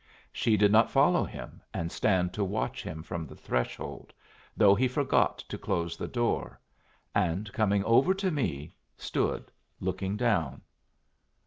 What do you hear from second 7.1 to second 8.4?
and, coming over to